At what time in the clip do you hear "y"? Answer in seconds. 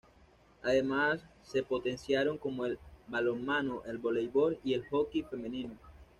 4.63-4.73